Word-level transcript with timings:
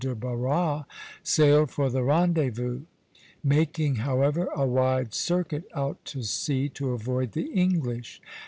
de 0.03 0.15
Barras, 0.15 0.85
sailed 1.21 1.69
for 1.69 1.87
the 1.87 2.01
rendezvous; 2.01 2.81
making, 3.43 3.97
however, 3.97 4.49
a 4.55 4.65
wide 4.65 5.13
circuit 5.13 5.65
out 5.75 6.03
to 6.05 6.23
sea 6.23 6.67
to 6.69 6.89
avoid 6.93 7.33
the 7.33 7.45
English. 7.53 8.19